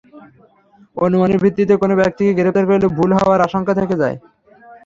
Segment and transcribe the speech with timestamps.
[0.97, 4.17] অনুমানের ভিত্তিতে কোনো ব্যক্তিকে গ্রেপ্তার করলে ভুল হওয়ার আশঙ্কা থেকে যায়।